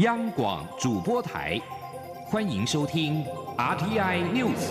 [0.00, 1.60] 央广主播台，
[2.24, 3.22] 欢迎收听
[3.58, 4.70] RTI News。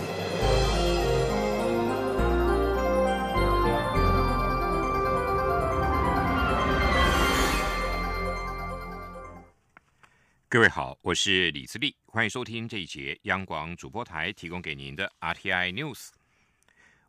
[10.47, 16.07] 各位好，我是李自立，欢迎收听这一节央广主播台提供给您的 RTI News。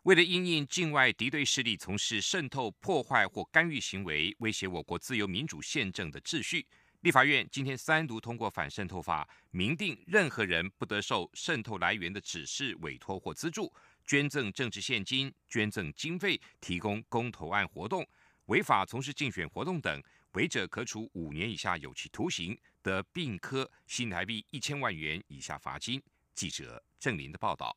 [0.03, 6.67] 为了因应境外敌对势力从事渗透、破坏或干预行为，威胁我国自由民主宪政的秩序，
[7.01, 13.73] 立法院今天三读通过反渗透法，明定任何人不得受渗透来源的指示、委托或资助，
[14.05, 18.07] 捐赠政治现金、捐赠经费、提供公投案活动、
[18.47, 26.03] 违法从事竞选活动等，违者可处五年以下有期徒刑，得并科新台币一千万元以下罚金。
[26.35, 27.75] 记者郑林的报道。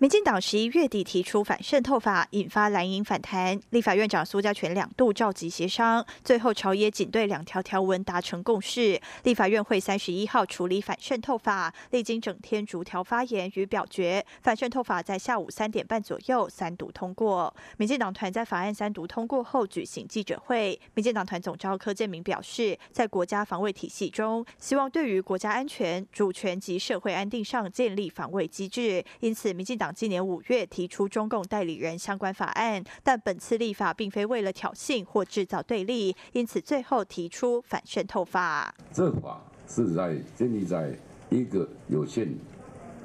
[0.00, 3.60] 民进党十一月底提出反渗透法，引发蓝营反弹。
[3.70, 9.00] 立法院长苏家全两度召集协商，最后朝野仅对两条条文达成共识。
[9.24, 17.52] 立法院会三十一号处理反渗透法，历经整天逐条发言与表决，反渗透法在下午三点半左右三读通过。
[17.76, 29.87] 民进党团在法案三读通过后举行记者会，民进党团总召柯建明表示，在国家防卫体系中，希望对于国家安全、主权及社会安定上建立防卫机制，因此民进党。
[29.92, 38.74] 今年五月提出中共代理人相关法案，但本次立法并非为了挑衅或制造对立，因此最后提出反渗透法。
[38.92, 40.96] 这法是在建立在
[41.30, 42.32] 一个有限、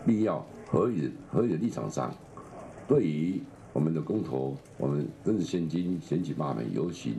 [0.06, 2.16] 必要、合理、合理的立场上，
[2.88, 3.42] 对于
[3.73, 7.16] 我们的公投、我们政治现金、选举罢免、游行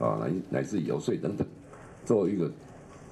[0.00, 1.46] 啊，乃乃至游说等等，
[2.04, 2.50] 作为一个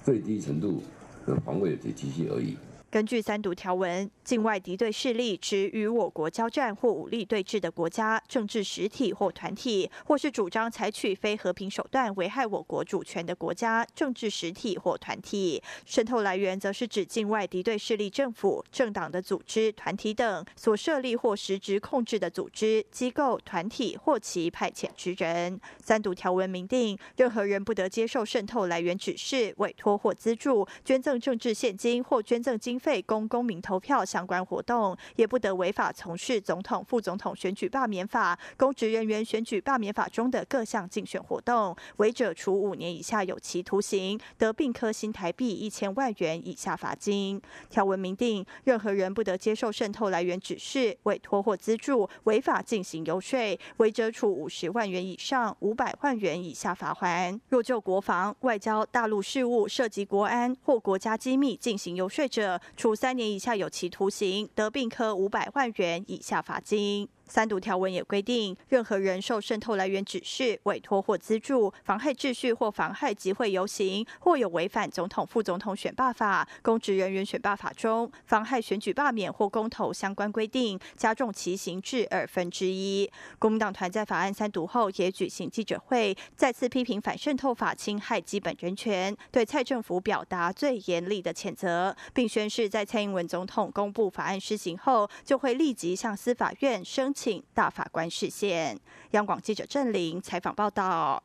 [0.02, 0.82] 最低程度
[1.26, 2.56] 的防卫的体系而已。
[2.90, 15.60] 根据三读条文，境外敌对势力指与我国交战或武力对峙的国家、政治实体或团体，或是主张采取非和平手段危害我国主权的国家、政治实体或团体。
[15.84, 25.60] 渗透来源则是指境外敌对势力政府、政党的组织、团体等所设立或实质控制的组织、机构、团体或其派遣之人。
[25.82, 32.80] 三读条文明定，任何人不得接受渗透来源指示、委托或资助、捐赠政治现金或捐赠经。
[32.80, 47.40] 费供公民投票相关活动，也不得违法从事总统、副总统选举罢免法、公职人员选举罢免法中的各项竞选活动，违者处五年以下有期徒刑，得并科新台币一千万元以下罚金。
[47.70, 57.40] 条文明定，任何人不得接受渗透来源指示、委托或资助，违法进行游说，违者处五十万元以上五百万元以下罚款。
[57.48, 67.08] 若就国防、外交、大陆事务涉及国安或国家机密进行游说者，处三年以下有期徒行，得病科五百万元以下罚金。
[67.30, 83.08] 三读条文也规定，任何人受渗透来源指示、委托或资助，妨害秩序或妨害集会游行，或有违反总统、副总统选罢法、公职人员选罢法中妨害选举罢免或公投相关规定，加重其刑至二分之一。
[83.38, 97.14] 国民党团在法案三读后也举行记者会，再次批评反渗透法侵害基本人权，对蔡政府表达最严厉的谴责，并宣誓在蔡英文总统公布法案施行后，就会立即向司法院申。
[97.22, 98.80] 请大法官视线。
[99.10, 101.22] 央广记者郑玲采访报道。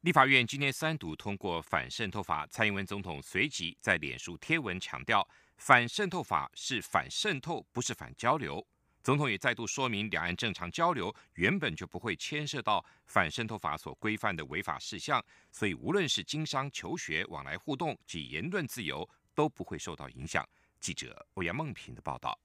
[0.00, 5.28] 立法院今天三读通过反渗透法，蔡英文总统随即在脸书贴文强调，
[5.58, 8.66] 反渗透法是反渗透，不是反交流。
[9.02, 15.22] 总统也再度说明，两岸正常交流原本就不会牵涉到反渗透法所规范的违法事项，
[15.52, 20.48] 所以无论是经商、求学、往来互动及言论自由都不会受到影响。
[20.80, 22.38] 记者欧阳梦平的报道。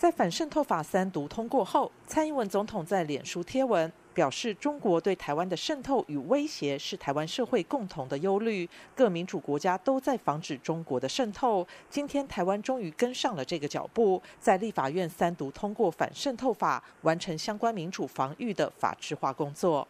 [0.00, 11.66] 在反渗透法三读通过后，蔡英文总统在脸书贴文表示，中国对台湾的渗透与威胁是台湾社会共同的忧虑，各民主国家都在防止中国的渗透。
[11.90, 19.86] 今天台湾终于跟上了这个脚步，在立法院三读通过反渗透法，完成相关民主防御的法制化工作。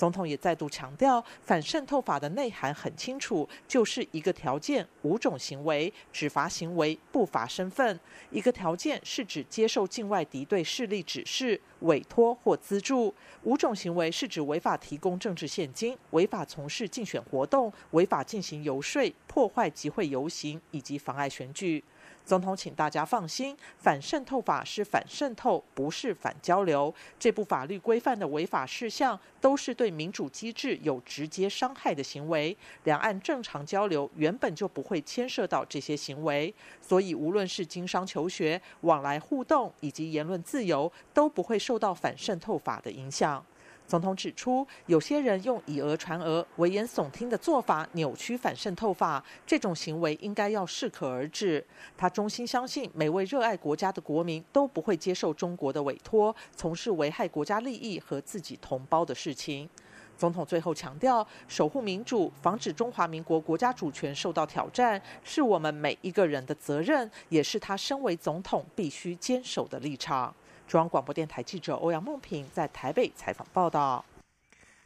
[0.00, 8.00] 总统也再度强调，反渗透法的内涵很清楚，就是一个条件五种行为，只罚行为不罚身份。
[8.30, 13.12] 一个条件是指接受境外敌对势力指示、委托或资助；
[13.42, 21.84] 五种行为是指违法提供政治现金、违法从事竞选活动、违法进行游说、破坏集会游行以及妨碍选举。
[22.30, 26.94] 总统，请大家放心，反渗透法是反渗透，不是反交流。
[27.18, 32.56] 这部法律规范的违法事项，都是对民主机制有直接伤害的行为。
[32.84, 43.44] 两岸正常交流原本就不会牵涉到这些行为，所以无论是经商求学、往来互动以及言论自由，都不会受到反渗透法的影响。
[43.90, 51.66] 总统指出，有些人用以讹传讹、危言耸听的做法扭曲反渗透法，这种行为应该要适可而止。
[51.96, 59.68] 他衷心相信，每位热爱国家的国民都不会接受中国的委托，从事危害国家利益和自己同胞的事情。
[60.16, 70.32] 总统最后强调，守护民主、防止中华民国国家主权受到挑战，是我们每一个人的责任，也是他身为总统必须坚守的立场。
[70.70, 74.04] 中央广播电台记者欧阳梦平在台北采访报道。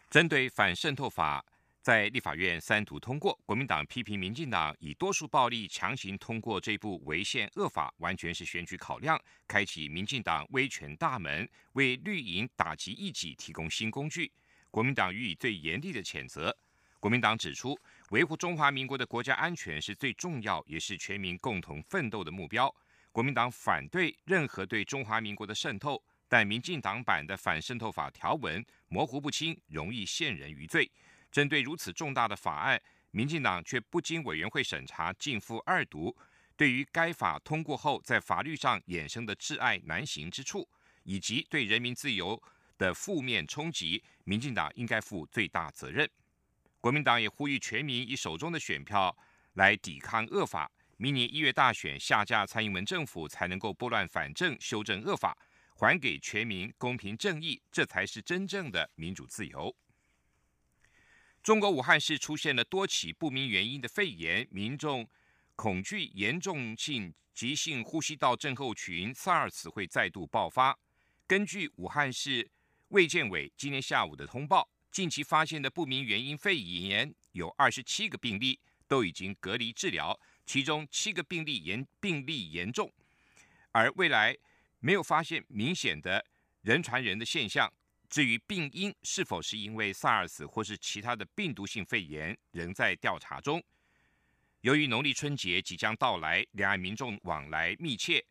[0.09, 1.45] 针对反渗透法
[1.83, 14.33] 在立法院三读通过，国民党批评民进党以多数暴力强行通过这部违宪恶法，完全是选举考量，开启民进党威权大门，为绿营打击异己提供新工具。
[14.71, 16.57] 国民党予以最严厉的谴责。
[16.99, 17.79] 国民党指出，
[18.09, 22.75] 维护中华民国的国家安全是最重要，也是全民共同奋斗的目标。
[23.15, 30.91] 国民党反对任何对中华民国的渗透，但民进党版的反渗透法条文模糊不清，容易陷人于罪。
[31.31, 32.83] 针对如此重大的法案，
[33.13, 36.17] 民进党却不经委员会审查进赴二读。
[36.57, 40.69] 对于该法通过后在法律上衍生的挚爱难行之处，
[41.05, 42.43] 以及对人民自由
[42.77, 46.11] 的负面冲击，民进党应该负最大责任。
[46.81, 49.17] 国民党也呼吁全民以手中的选票
[49.53, 50.69] 来抵抗恶法。
[50.97, 55.37] 明年一月大选下架蔡英文政府，才能够拨乱反正，修正恶法，
[55.75, 59.75] 还给全民公平正义，这才是真正的民主自由。
[61.43, 65.07] 中国武汉市出现了多起不明原因的肺炎，民众
[65.57, 70.79] 恐惧严重性急性呼吸道症候群 SARS 会再度爆发。
[71.27, 72.51] 根据武汉市
[72.89, 80.19] 卫健委今天下午的通报，近期发现的不明原因肺炎有二十七个病例，都已经隔离治疗。
[80.47, 82.93] 其中七个病例严病例严重，
[83.73, 84.37] 而未来
[84.81, 86.25] 没有发现明显的
[86.63, 87.73] 人传人的现象。
[88.11, 93.61] 至于病因是否是因为 SARS 或是其他的病毒性肺炎，仍在调查中。
[94.61, 98.25] 由于农历春节即将到来，两岸民众往来密切，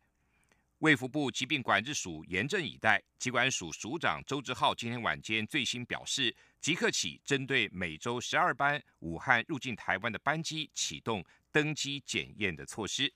[0.80, 3.04] 卫福部疾病管制署严阵以待。
[3.20, 11.24] 疾管署署长周志浩今天晚间最新表示，即刻起针对每周十二班武汉入境台湾的班机启动。
[11.54, 13.14] 登机检验的措施。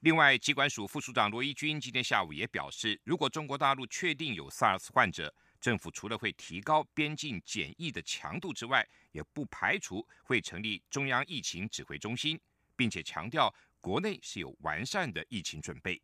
[0.00, 12.38] 另外，机关署副署长罗一军今天下午也表示，如果中国大陆确定有 SARS 患者，政府除了会提高边境检疫的强度之外，也不排除会成立中央疫情指挥中心，
[12.76, 16.00] 并且强调国内是有完善的疫情准备。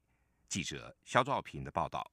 [0.49, 2.11] 记者肖兆平的报道。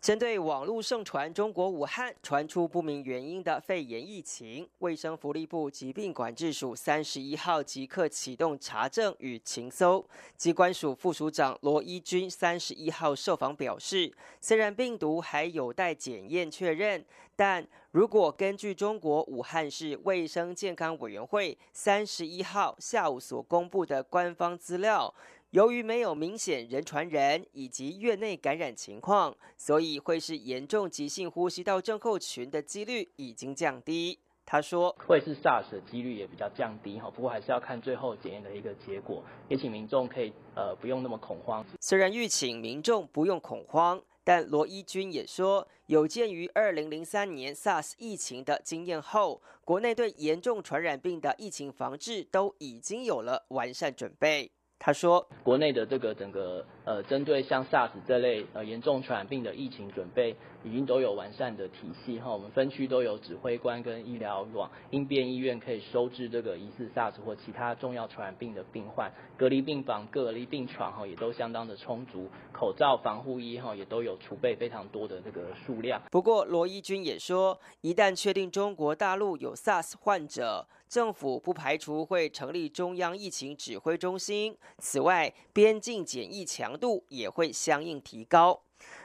[0.00, 10.04] 针对网络盛传中国武汉传出不明原因的肺炎疫情，卫生福利部疾病管制署三十一号即刻启动查证与情搜。
[10.36, 17.04] 机关署副署长罗一军三十一号受访表示，虽然病毒还有待检验确认，
[17.34, 25.12] 但如果根据中国武汉市卫生健康委员会三十一号下午所公布的官方资料。
[25.52, 34.18] 由于没有明显人传人以及院内感染情况，所以会是严重急性呼吸道症候群的几率已经降低。
[34.44, 39.22] 他说，会是 SARS 的几率也比较降低哈，不过还是要看最后检验的一个结果。
[39.48, 41.64] 也请民众可以呃不用那么恐慌。
[41.80, 54.50] 虽然预请民众不用恐慌，但罗一军也说，有鉴于二零零三年 SARS 疫情的经验后，国内对严重传染病的疫情防治都已经有了完善准备。
[54.80, 62.32] 他说：“国内的这个整个呃，针对像 SARS 这类呃严重传染病的疫情准备，已经都有完善的体系哈。
[62.32, 76.00] 我们分区都有指挥官跟医疗网，应变医院可以收治这个疑似 SARS 或其他重要传染病的病患，隔离病房、隔离病床哈也都相当的充足，口罩、防护衣哈也都有储备非常多的这个数量。
[76.10, 84.56] 不过罗一军也说，一旦确定中国大陆有 SARS 患者。”政府不排除会成立中央疫情指挥中心。
[84.78, 88.62] 此外，边境检疫强度也会相应提高。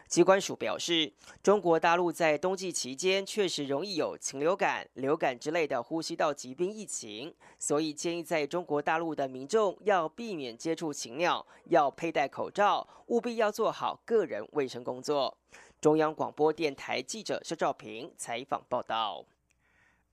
[0.07, 1.11] 机关署表示，
[1.41, 15.35] 中国大陆在冬季期间确实容易有禽流感、流感之类的呼吸道疾病疫情，所以建议在中国大陆的民众要避免接触禽鸟，要佩戴口罩，务必要做好个人卫生工作。
[15.81, 19.25] 中央广播电台记者肖兆平采访报道。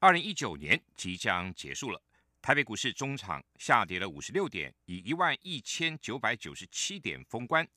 [0.02, 2.02] 二零一九年即将结束了，
[2.40, 7.69] 台北股市中场下跌了五十六点，以一万一千九百九十七点封关。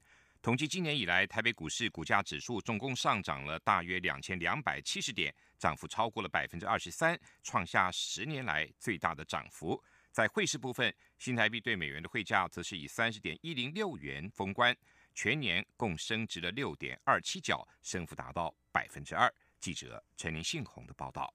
[0.42, 9.84] 统计今年以来，台北股市股价指数总共上涨了大约两千两百七十点，涨幅超过了百分之二十三，创下十年来最大的涨幅。
[10.10, 14.74] 在汇市部分，新台币对美元的汇价则是以三十点一零六元封关，
[15.14, 19.30] 全年共升值了六点二七角，升幅达到百分之二。
[19.60, 21.34] 记者陈林信宏的报道。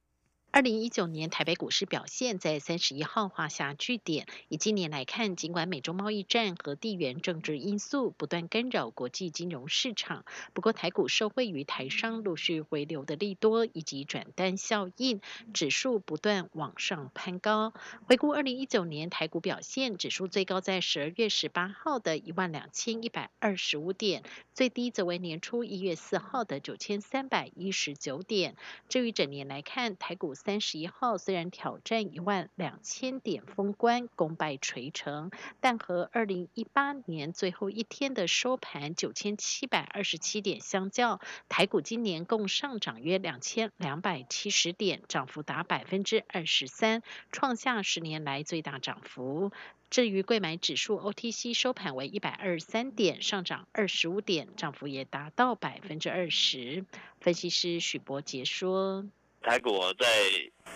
[0.50, 4.26] 二零一九年台北股市表现，在三十一号画下句点。
[4.48, 10.24] 以今年来看，尽管美中贸易战和地缘政治因素不断干扰国际金融市场，
[10.54, 15.20] 不过台股受惠于台商陆续回流的利多以及转单效应，
[15.52, 17.74] 指数不断往上攀高。
[18.06, 24.24] 回顾二零一九年台股表现，指数最高在十二月十八号的一万两千一百二十五点，
[24.54, 28.56] 最低则为年初一月四号的九千三百一十九点。
[28.88, 30.34] 至于整年来看，台股。
[30.38, 47.02] 三十一号虽然挑战一万两千点封关，功败垂成，但和二零一八年最后一天的收盘九千七百二十七点相较，台股今年共上涨约两千两百七十点，涨幅达百分之二十三，
[47.32, 49.50] 创下十年来最大涨幅。
[49.90, 56.84] 至于贵买指数 OTC 收盘为一百二十三点，上涨二十五点，涨幅也达到百分之二十。
[57.20, 59.04] 分析师许博杰说。
[59.42, 60.06] 台股在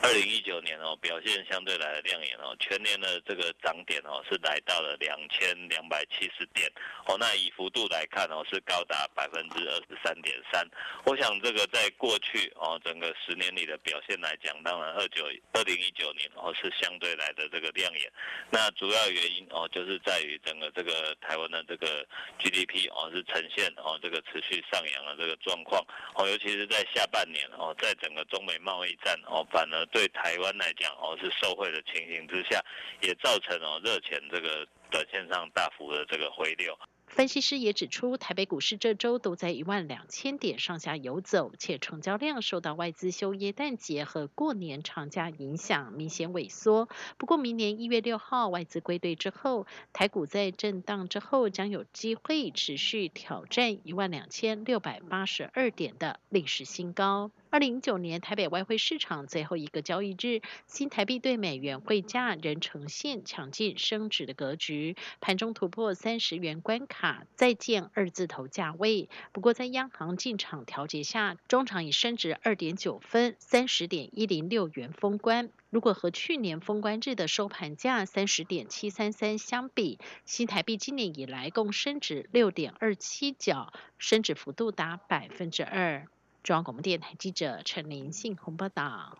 [0.00, 6.70] 二零一九年哦，表现相对来的亮眼哦，全年的这个涨点哦是来到了两千两百七十点
[7.06, 10.66] 哦，那以幅度来看哦是高达百分之二十三点三。
[11.04, 18.12] 我想这个在过去哦整个十年里的表现来讲，当然二九二零一九年哦是相对来的这个亮眼。
[18.50, 22.06] 那主要原因哦就是在于整个这个台湾的这个
[22.38, 25.80] GDP 哦是呈现哦这个持续上扬的这个状况
[26.14, 32.64] 哦，尤其是在下半年哦，在整个中美贸易战哦，反而对台湾来讲哦是受惠的情形之下，
[33.00, 36.78] 也造成哦热钱这个短线上大幅的这个回流。
[37.06, 46.88] 分析师也指出，台北股市这周都在一万两千点上下游走，且成交量受到外资休耶诞节和过年长假影响，明显萎缩。
[47.18, 57.30] 不过，明年一月六号外资归队之后，台股在震荡之后将有机会持续挑战一万两千六百八十二点的历史新高。
[57.52, 69.11] 二零一九年台北外汇市场最后一个交易日，新台币对美元汇价仍呈现强劲升值的格局，盘中突破三十元关卡，再见二字头价位。
[69.32, 75.50] 不过在央行进场调节下，中场已升值二点九分，三十点一零六元封关。
[75.68, 86.06] 如果和去年封关日的收盘价三十点七三三相比，新台币今年以来共升值六点二七角，升值幅度达百分之二。
[86.42, 89.16] 中央广播电台记者陈林信鸿报道：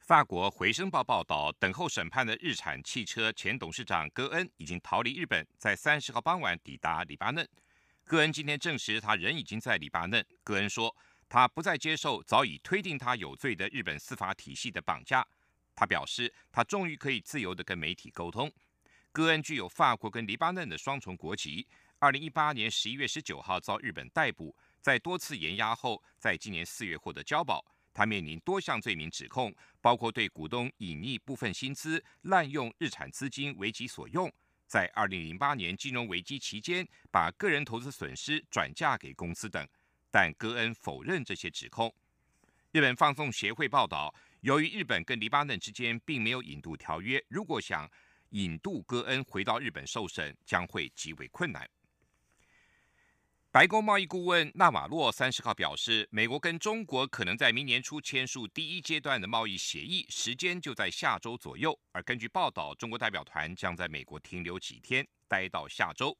[0.00, 7.48] 法国《回声报》报道，等候审判的日产汽车前董事长戈恩已经逃离日本，在三十号傍晚抵达黎巴嫩。
[8.04, 10.26] 戈恩今天证实，他人已经在黎巴嫩。
[10.42, 10.92] 戈恩说，
[11.28, 15.24] 他不再接受早已推定他有罪的日本司法体系的绑架。
[15.76, 18.50] 他表示，他终于可以自由地跟媒体沟通。
[19.12, 21.64] 戈恩具有法国跟黎巴嫩的双重国籍。
[22.00, 24.52] 二零一八年十一月十九号遭日本逮捕。
[24.84, 27.64] 在多次延押后，在今年四月获得交保。
[27.94, 29.50] 他面临多项罪名指控，
[29.80, 34.30] 包括对股东隐匿部分薪资、滥用日产资金为己所用，
[34.66, 39.66] 在二零零八年金融危机期间把个人投资损失转嫁给公司等。
[40.10, 41.90] 但戈恩否认这些指控。
[42.70, 47.90] 日本放送协会报道，由于日本跟黎巴嫩之间并没有引渡条约，如果想
[48.32, 51.66] 引渡戈恩回到日本受审，将会极为困难。
[53.54, 61.78] 白宫贸易顾问纳瓦洛三十号表示，美国跟中国可能在明年初签署第一阶段的贸易协议，时间就在下周左右。
[61.92, 66.18] 而根据报道，中国代表团将在美国停留几天，待到下周。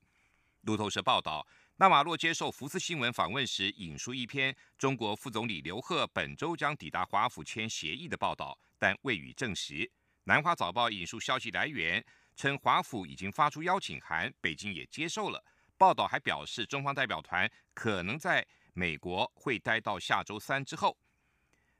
[0.60, 9.90] 路透社报道，纳瓦洛接受福斯新闻访问时引述一篇中国副总理刘鹤本周将抵达华府签协议的报道，但未予证实。
[10.22, 12.00] 南华早报引述消息来源
[12.36, 15.44] 称，华府已经发出邀请函，北京也接受了。
[15.76, 20.96] 报道还表示，中方代表团可能在美国会待到下周三之后。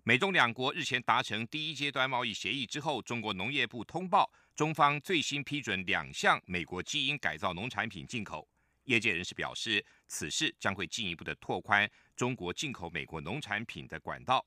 [0.03, 8.47] 美中两国日前达成第一阶段贸易协议之后，中国农业部通报，中方最新批准两项美国基因改造农产品进口。
[8.85, 14.45] 业界人士表示，此事将会进一步的拓宽中国进口美国农产品的管道。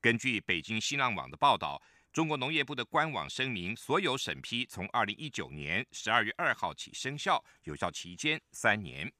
[0.00, 1.80] 根据北京新浪网的报道。
[2.12, 9.12] 中国农业部的官网声明，所有审批从二零一九年十二月二号起生效，有效期间三年。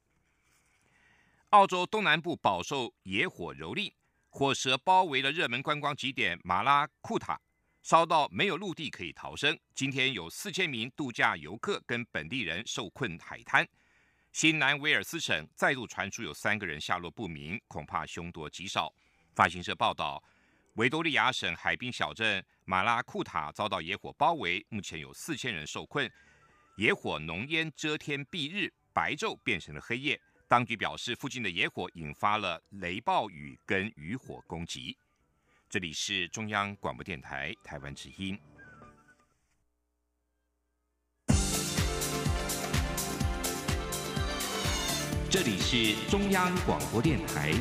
[1.51, 3.93] 澳洲东南部饱受野火蹂躏，
[4.29, 7.39] 火舌包围了热门观光景点马拉库塔，
[7.81, 9.57] 烧到没有陆地可以逃生。
[9.73, 13.65] 今天有四千名度假游客跟本地人受困海滩。
[14.33, 18.93] 新南威尔斯省再度传出有三个人下落不明，恐怕凶多吉少。
[19.33, 20.21] 法新社报道。
[20.75, 26.09] 维多利亚省海滨小镇马拉库塔遭到野火包围，目前有四千人受困。
[26.77, 30.17] 野火浓烟遮天蔽日，白昼变成了黑夜。
[30.47, 34.97] 当局表示，附近的野火引发了雷暴雨跟渔火攻击。
[35.69, 38.39] 这里是中央广播电台台湾之音。
[45.29, 47.51] 这里是中央广播电台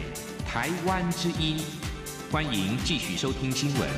[0.46, 1.58] 台湾之音，
[2.32, 3.90] 欢迎继续收听新闻。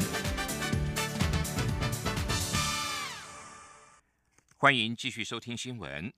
[4.56, 6.10] 欢迎继续收听新闻。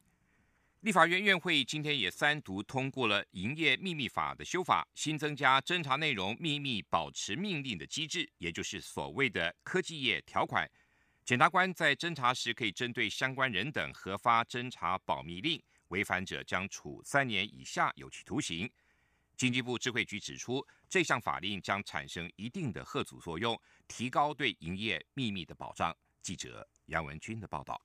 [0.83, 10.71] 立法院院会今天也三读通过了《营业秘密法》的修法，新增加侦查内容秘密保持命令的机制，也就是所谓的科技业条款。
[11.25, 15.61] 检察官在侦查时可以针对相关人等核发侦查保密令。
[15.89, 18.71] 违反者将处三年以下有期徒刑。
[19.37, 25.97] 经济部智慧局指出，这项法令将产生一定的贺阻作用，提高对营业秘密的保障。
[26.23, 27.81] 记者杨文军的报道。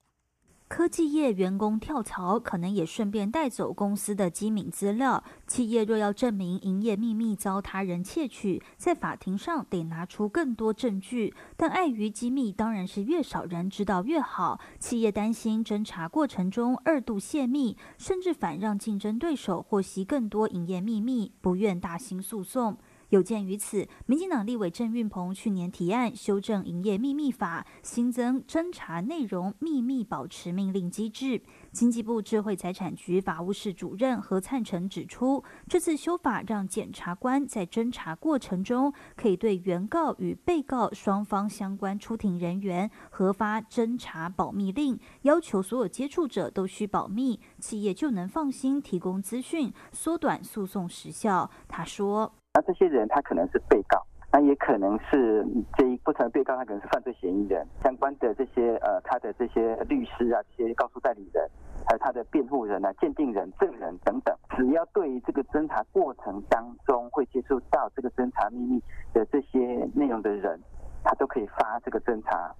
[0.70, 5.24] 科技业员工跳槽，可能也顺便带走公司的机敏资料。
[5.44, 11.34] 企业若要证明营业秘密遭他人窃取，在法庭上得拿出更多证据。
[11.56, 14.60] 但碍于机密，当然是越少人知道越好。
[14.78, 22.78] 企业担心侦查过程中二度泄密，甚至反让竞争对手获悉更多营业秘密，不愿大兴诉讼。
[23.10, 31.42] 有鉴于此，民进党立委郑运鹏去年提案修正营业秘密法，新增侦查内容秘密保持命令机制。
[31.72, 51.50] 经济部智慧财产局法务室主任何灿成指出，这次修法让检察官在侦查过程中，可以对原告与被告双方相关出庭人员核发侦查保密令，要求所有接触者都需保密，企业就能放心提供资讯，缩短诉讼时效。
[51.66, 54.02] 他说：“这些人他可能是被告。”
[54.32, 55.44] 那也可能是
[55.76, 57.66] 这一不成被告，他可能是犯罪嫌疑人。
[57.82, 61.44] 相关的这些呃，他的这些律师啊，这些告诉代理人，
[61.84, 68.80] 还有他的辩护人啊、鉴定人、证人等等，只要对于这个侦查过程当中会接触到这个侦查秘密
[69.12, 69.58] 的这些
[69.96, 70.60] 内容的人。
[71.02, 72.54] 他都可以发这个侦查。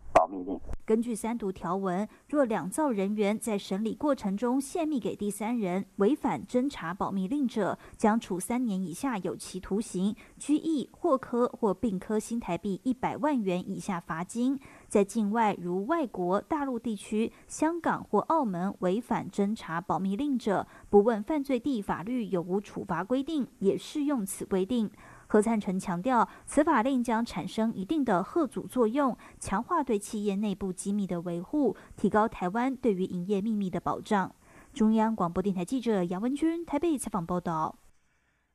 [0.90, 14.58] 根据三读条文，若两造人员在审理过程中泄密给第三人，违反侦查保密令者，将处三年以下有期徒刑、拘役或科或并科新台币一百万元以下罚金。
[14.88, 24.90] 在境外，如外国、大陆地区、香港或澳门违反侦查保密令者，不问犯罪地法律有无处罚规定，也适用此规定。
[25.30, 34.34] 何灿成强调，此法令将产生一定的贺阻作用，强化对企业内部机密的维护，提高台湾对于营业秘密的保障。
[34.72, 37.78] 中央广播电台记者杨文君台北采访报道。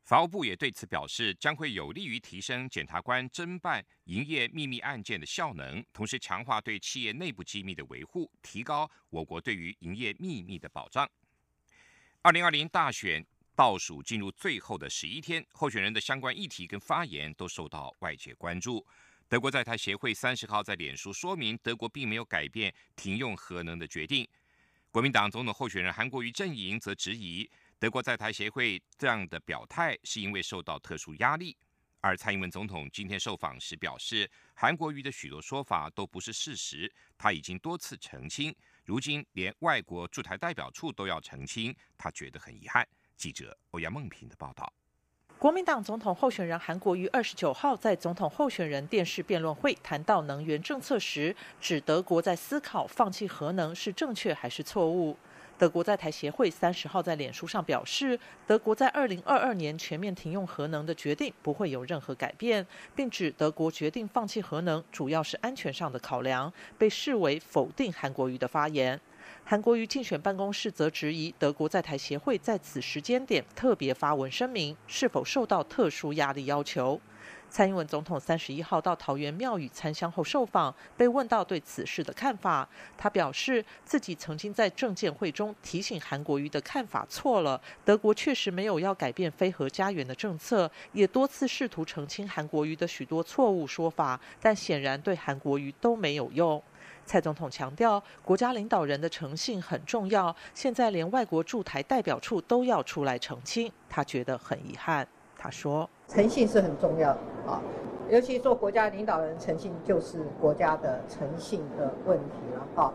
[0.04, 11.10] 法务部也对此表示，将会有利于提升检察官侦办营业秘密案件的效能，同时强化对企业内部机密的维护，提高我国对于营业秘密的保障。
[12.22, 13.26] 二零二零大选。
[13.56, 18.86] 倒数进入最后的十一天，候选人的相关议题跟发言都受到外界关注。
[19.30, 24.28] 德国在台协会三十号在脸书说明，德国并没有改变停用核能的决定。
[24.92, 31.58] 国民党总统候选人韩国瑜阵营则质疑，德国在台协会这样的表态是因为受到特殊压力。
[32.02, 42.88] 而蔡英文总统今天受访时表示，韩国瑜的许多说法都不是事实，他已经多次澄清，如今连外国驻台代表处都要澄清，他觉得很遗憾。
[43.18, 44.72] 记者欧阳梦平的报道：
[45.40, 55.18] 国民党总统候选人韩国瑜二十九号在总统候选人电视辩论会谈到能源政策时，指德国在思考放弃核能是正确还是错误。
[55.58, 69.00] 德国在台协会三十号在脸书上表示，德国在二零二二年全面停用核能的决定不会有任何改变，并指德国决定放弃核能主要是安全上的考量，被视为否定韩国瑜的发言。
[69.44, 77.00] 韩国瑜竞选办公室则质疑德国在台协会在此时间点特别发文声明，是否受到特殊压力要求。
[77.48, 96.62] 蔡英文总统三十一号到桃园庙宇参香后受访，被问到对此事的看法，他表示自己曾经在政见会中提醒韩国瑜的看法错了，德国确实没有要改变非核家园的政策，也多次试图澄清韩国瑜的许多错误说法，但显然对韩国瑜都没有用。
[97.06, 100.36] 蔡总统强调，国家领导人的诚信很重要。
[100.54, 105.08] 现在连外国驻台代表处都要出来澄清，他觉得很遗憾。
[105.38, 107.12] 他说：“诚信是很重要
[107.46, 107.62] 啊，
[108.10, 112.94] 尤其做国家领导人，诚信就是国家的诚信的问题了哈。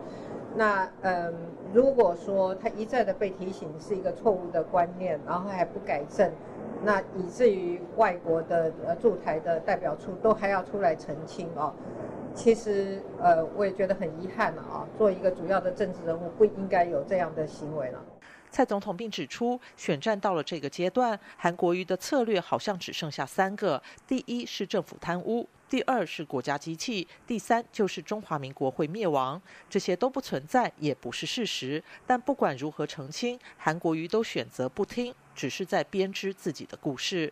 [0.53, 1.33] 那嗯，
[1.73, 6.29] 如果说他一再的被提醒是一个错误的观念，然后还不改正，
[6.83, 11.73] 那以至于外国的呃驻台的代表处都还要出来澄清哦。”
[12.33, 14.87] 其实，呃，我也觉得很遗憾了啊。
[14.97, 18.03] 做一个主要的政治人物，不应该有这样的行为了。
[18.49, 25.47] 蔡总统并指出，选战到了这个阶段，韩国瑜的策略好像只剩下三个：第一是政府贪污。
[25.69, 31.81] 第二是国家机器，第三就是中华民国会灭亡，这些都不存在，也不是事实。
[32.05, 37.31] 但不管如何澄清，韩国瑜都选择不听，只是在编织自己的故事。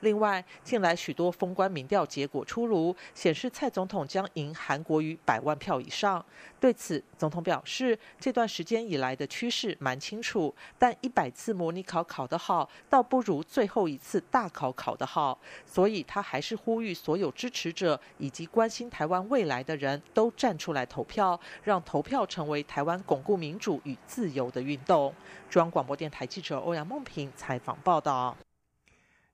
[0.00, 6.24] 另外，近来许多封关民调结果出炉，显示蔡总统将赢韩国瑜百万票以上。
[6.58, 15.38] 对此，总统表示，这段时间以来的趋势蛮清楚，但一百次模拟考考得好，倒不如最后一次大考考得好。
[15.64, 25.14] 所以他还是呼吁所有支持者以及关心台湾未来的人都站出来投票，让投票成为台湾巩固民主与自由的运动。
[25.48, 28.36] 中央广播电台记者欧阳梦平采访报道。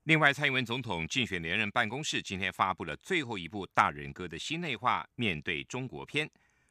[0.07, 6.25] 另外，蔡英文总统竞选连任办公室今天发布了最后一部大人哥的新内化《面对中国篇》。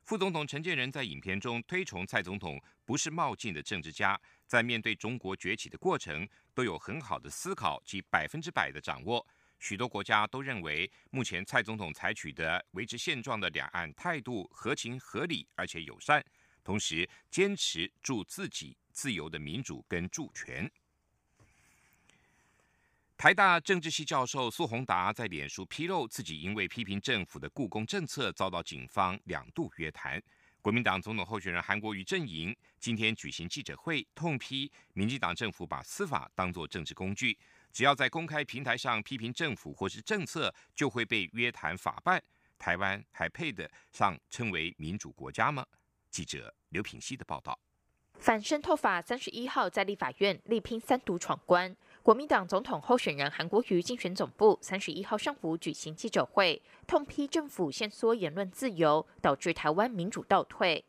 [0.04, 9.22] 副总统陈建仁在影片中推崇蔡总统不是冒进的政治家，在面对中国崛起的过程都有很好的思考及百分之百的掌握。
[9.58, 16.24] 许多国家都认为，目前蔡总统采取的维持现状的两岸态度合情合理而且友善，
[16.64, 20.66] 同时坚持住自己自由的民主跟主权。
[23.18, 30.22] 台大政治系教授苏宏达在脸书披露，自己因为批评政府的故宫政策，遭到警方两度约谈。
[30.60, 37.38] 国民党总统候选人韩国瑜阵营今天举行记者会，痛批民进党政府把司法当作政治工具，
[37.72, 42.22] 只要在公开平台上批评政府或是政策，就会被约谈法办。
[42.58, 45.64] 台湾还配得上称为民主国家吗？
[46.10, 47.58] 记者刘品希的报道。
[48.18, 51.76] 反渗透法三十一号在立法院力拼三读闯关。
[52.06, 60.84] 国民党总统候选人韩国瑜竞选总部三十一号上午举行记者会，痛批政府限缩言论自由，导致台湾民主倒退。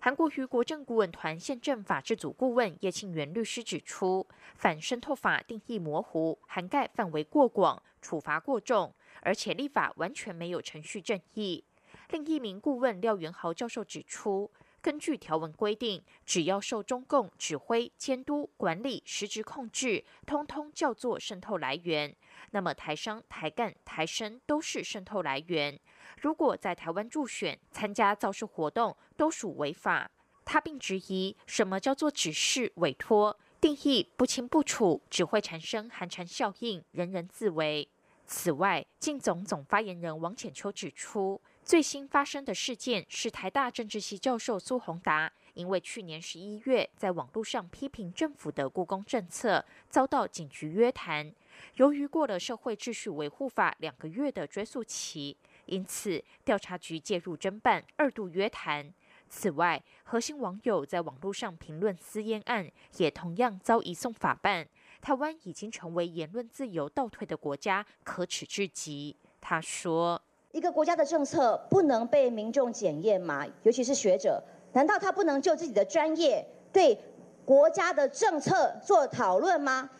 [0.00, 4.26] 韩国瑜国政顾问团宪政法制组顾问叶庆元律师指出，
[4.56, 11.62] 反渗透法定义模糊，涵盖范围过广，处罚过重，而且立法完全没有程序正义。
[12.10, 14.50] 另一名顾问廖元豪教授指出。
[14.80, 22.14] 根据条文规定，只要受中共指挥、监督、管理、实质控制，通通叫做渗透来源。
[22.52, 25.78] 那么台商、台干、台生都是渗透来源。
[26.20, 30.10] 如果在台湾助选、参加造势活动，都属违法。
[30.44, 33.36] 他并质疑，什么叫做指示、委托？
[33.60, 37.88] 定义不清不楚，只会产生寒蝉效应，人人自危。
[38.24, 41.40] 此外，晋总总发言人王浅秋指出。
[41.66, 51.34] 最新发生的事件是台大政治系教授苏宏达，因为去年十一月在网络上批评政府的故宫政策，遭到警局约谈。
[51.74, 58.94] 由于过了社会秩序维护法两个月的追诉期，因此调查局介入侦办，二度约谈。
[59.28, 64.68] 此外，核心网友在网络上评论私烟案，也同样遭移送法办。
[65.00, 69.16] 台湾已经成为言论自由倒退的国家，可耻至极。
[69.40, 70.22] 他说。
[70.56, 73.46] 一个国家的政策不能被民众检验吗？
[73.62, 74.42] 尤其是学者，
[74.72, 76.42] 难道他不能就自己的专业
[76.72, 76.98] 对
[77.44, 79.90] 国家的政策做讨论吗？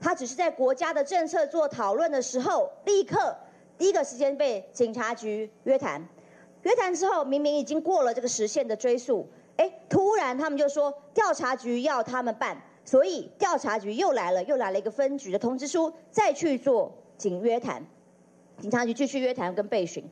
[0.00, 3.36] 他只是在国家的政策做讨论的时候，立刻
[3.76, 6.02] 第一个时间被警察局约谈。
[6.62, 17.84] 约谈之后，明明已经过了这个时限的追诉，哎，突然他们就说调查局要他们办，所以调查局又来了，又来了一个分局的通知书，再去做警约谈。
[18.58, 20.02] 警察局继续约谈跟备询，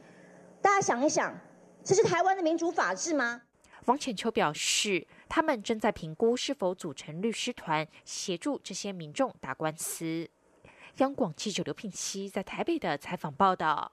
[0.60, 1.34] 大家想一想，
[1.82, 3.40] 这是台湾的民主法治吗？
[3.86, 10.28] 王浅秋表示，他们正在评估是否组成律师团协助这些民众打官司。
[10.98, 13.92] 央广记者刘聘熙在台北的采访报道。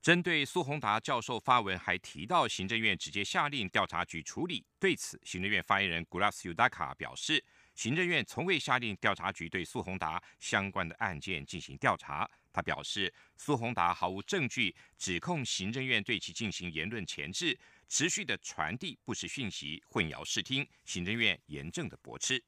[0.00, 4.64] 针对苏宏达教授发文，还提到行政院直接下令调查局处理。
[4.78, 7.44] 对此，行政院发言人 Gras Udaka 表示，
[7.74, 12.28] 行政院从未下令调查局对苏宏达相关的案件进行调查。
[12.52, 17.58] 他表示，苏宏达毫无证据指控行政院对其进行言论前置，
[17.88, 20.66] 持续的传递不实讯息，混淆视听。
[20.84, 22.42] 行政院严正的驳斥。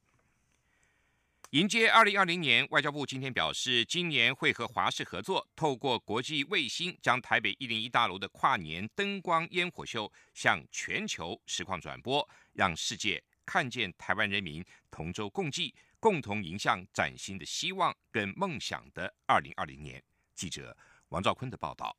[1.50, 15.74] 迎接二零二零年，外交部今天表示，今年会和华视合作，透过国际卫星，将台北一零一大楼的跨年灯光烟火秀向全球实况转播，让世界看见台湾人民同舟共济。
[16.02, 20.02] 共同迎向崭新的希望跟梦想的二零二零年。
[20.34, 20.76] 记者
[21.10, 21.96] 王兆坤的报道。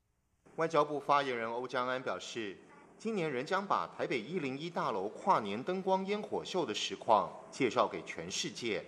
[0.57, 2.57] 外交部发言人欧江安表示，
[2.97, 8.83] 今年仍将把台北一零一大楼跨年灯光烟火秀的实况介绍给全世界。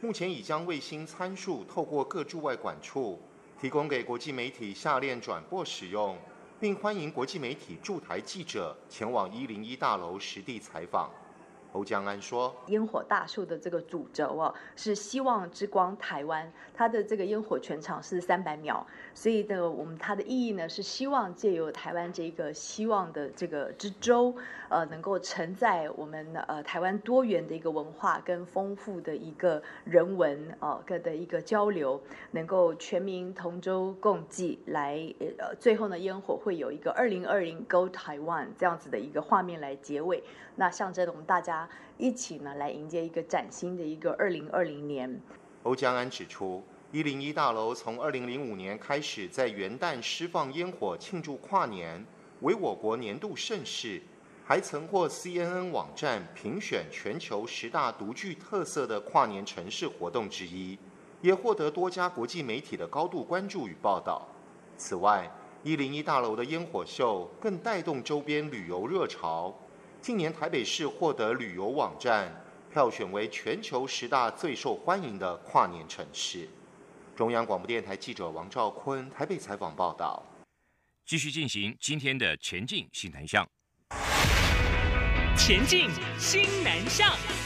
[0.00, 3.20] 目前已将卫星参数透过各驻外管处
[3.60, 6.16] 提供给国际媒体下链转播使用，
[6.60, 11.10] 并欢迎国际媒体驻台记者前往一零一大楼实地采访。
[11.72, 24.34] 欧江安说：“烟火大秀的这个主轴哦，是希望之光台湾，它的这个烟火全场是三百秒，所以的我们它的意义呢，是希望借由台湾这个希望的这个之舟，
[24.68, 32.00] 呃，能够承载我们呃台湾多元的一个文化跟丰富的一个人文哦个的一个交流，
[32.32, 34.98] 能够全民同舟共济，来
[35.38, 40.22] 呃最后呢烟火会有一个二零二零 Go Taiwan 这样子的一个画面来结尾，
[40.60, 41.66] 那象征我们大家。
[41.96, 45.18] 一起呢，来迎接一个崭新的一个二零二零年。
[45.62, 52.04] 欧江安指出，一零一大楼从二零零五年开始在元旦释放烟火庆祝跨年，
[52.42, 54.02] 为我国年度盛事，
[54.44, 60.78] 还曾获 CNN 网站评选全球十大独具特色的跨年城市活动之一，
[61.22, 64.28] 也获得多家国际媒体的高度关注与报道。
[64.76, 65.30] 此外，
[65.62, 69.54] 一零一大楼的烟火秀更带动周边旅游热潮。
[70.00, 72.32] 近年台北市获得旅游网站
[72.72, 76.48] 票选为全球十大最受欢迎的跨年城市。
[77.14, 80.22] 中央广播电台记者王兆坤台北采访报道。
[81.04, 83.46] 继续进行今天的前进新南向。
[85.36, 87.39] 前进新南向。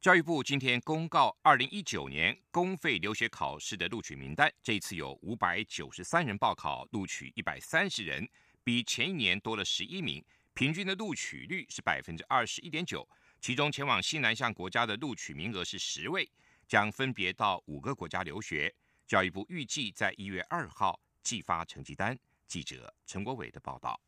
[0.00, 8.26] 教育部今天公告，二零一九年公费留学考试的录取名单，这一次有五百九十三人报考，录取一百三十人，
[8.64, 13.06] 比前一年多了十一名，平均的录取率是百分之二十一点九。
[13.42, 16.26] 其中前往西南向国家的录取名额是十位，
[16.66, 18.74] 将分别到五个国家留学。
[19.06, 22.18] 教育部预计在一月二号寄发成绩单。
[22.48, 24.00] 记者陈国伟的报道。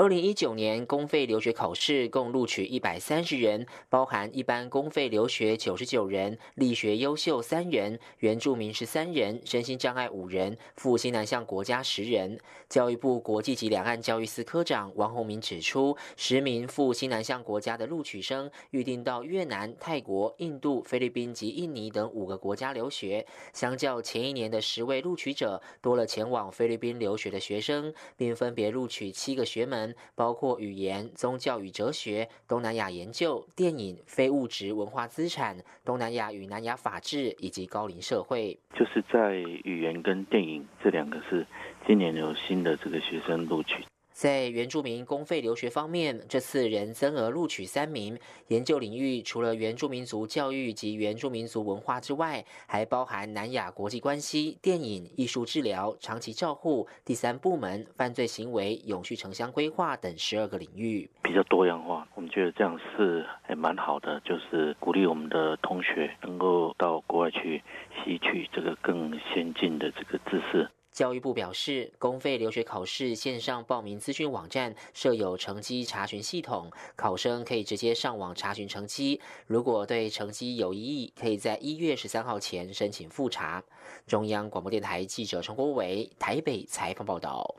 [0.00, 12.40] 二零一九年公费留学考试共录取一百三十人，包含一般公费留学九十九人，力学优秀三人，原住民十三人，身心障碍五人，赴新南向国家十人。
[12.70, 29.89] 教育部国际及两岸教育司科长王宏明指出，十名赴新南向国家的录取生预定到越南、泰国、印度、菲律宾及印尼等五个国家留学，相较前一年的十位录取者，多了前往菲律宾留学的学生，并分别录取七个学门。
[30.14, 38.58] 包括语言、宗教与哲学、东南亚研究、电影、非物质文化资产、东南亚与南亚法制以及高龄社会。
[38.74, 41.46] 就是在语言跟电影这两个是
[41.86, 43.84] 今年有新的这个学生录取。
[44.20, 48.18] 在原住民公费留学方面，这次仍增额录取三名。
[48.48, 62.06] 研究领域除了原住民族教育及原住民族文化之外，还包含南亚国际关系、电影、艺术治疗、长期照护、第三部门、犯罪行为、永续城乡规划等十二个领域，比较多样化。
[62.14, 67.62] 我们觉得这样是还蛮好的，就是鼓励我们的同学能够到国外去
[68.04, 70.68] 吸取这个更先进的这个知识。
[71.00, 79.18] 教育部表示，公费留学考试线上报名资讯网站设有成绩查询系统，考生可以直接上网查询成绩。
[79.46, 83.64] 如果对成绩有异议，可以在一月十三号前申请复查。
[84.06, 87.56] 中央广播电台记者陈国伟台北采访报道。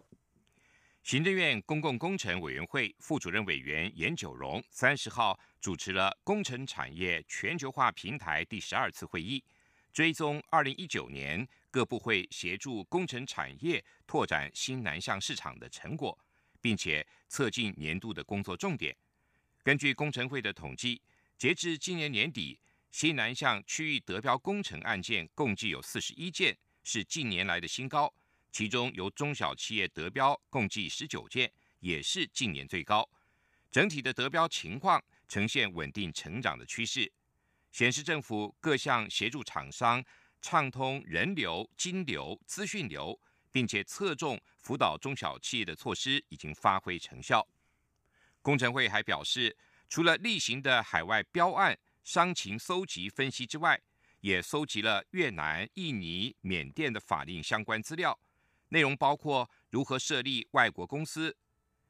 [1.01, 9.43] 行政院公共工程委员会副主任委员严九荣三十号主持了工程产业全球化平台第十二次会议，
[9.91, 11.47] 追踪二零一九年。
[11.71, 16.15] 各部会协助工程产业拓展新南向市场的成果，
[16.59, 18.95] 并且测进年度的工作重点。
[19.63, 21.01] 根据工程会的统计，
[21.37, 22.59] 截至今年年底，
[22.91, 28.13] 新南向区域得标工程案件共计有四十一件，是近年来的新高。
[28.51, 33.09] 其中由中小企业得标共计十九件，也是近年最高。
[33.71, 37.09] 整体的得标情况呈现稳定成长的趋势，
[37.71, 40.03] 显示政府各项协助厂商。
[40.41, 43.17] 畅通人流、金流、资讯流，
[43.51, 47.47] 并且侧重辅导中小企业的措施已经发挥成效。
[48.41, 49.55] 工程会还表示，
[49.87, 53.79] 除了例行的海外标案商情搜集分析之外，
[54.21, 58.19] 也搜集了越南、印尼、缅甸的法令相关资料，
[58.69, 61.37] 内容包括如何设立外国公司、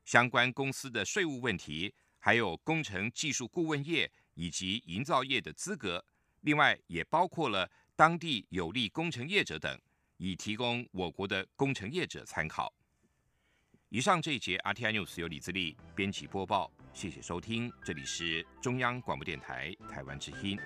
[0.03, 6.03] 相关公司的税务问题，还有工程技术顾问业以及营造业的资格。
[6.41, 7.71] 另外，也包括了。
[8.01, 9.79] 当地有利工程业者等，
[10.17, 12.73] 以提供我国的工程业者参考。
[13.89, 20.57] 以上这一节 RTI News 由李自立编辑播报，谢谢收听，这里是中央广播电台台湾之音。